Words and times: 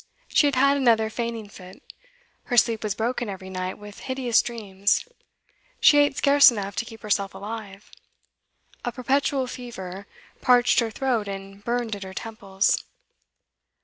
She 0.27 0.47
had 0.47 0.55
had 0.55 0.77
another 0.77 1.11
fainting 1.11 1.47
fit; 1.47 1.93
her 2.45 2.57
sleep 2.57 2.81
was 2.83 2.95
broken 2.95 3.29
every 3.29 3.51
night 3.51 3.77
with 3.77 3.99
hideous 3.99 4.41
dreams; 4.41 5.07
she 5.79 5.99
ate 5.99 6.17
scarce 6.17 6.49
enough 6.49 6.75
to 6.77 6.85
keep 6.85 7.03
herself 7.03 7.35
alive; 7.35 7.91
a 8.83 8.91
perpetual 8.91 9.45
fever 9.45 10.07
parched 10.41 10.79
her 10.79 10.89
throat 10.89 11.27
and 11.27 11.63
burned 11.63 11.95
at 11.95 12.01
her 12.01 12.15
temples. 12.15 12.83